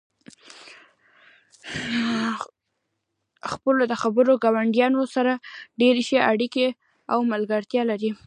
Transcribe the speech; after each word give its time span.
هغه 3.51 3.71
د 3.91 3.93
خپلو 4.03 4.33
ګاونډیانو 4.43 5.01
سره 5.15 5.31
ډیرې 5.81 6.01
ښې 6.07 6.19
اړیکې 6.31 6.65
او 7.13 7.19
ملګرتیا 7.33 7.81
لري 7.91 8.11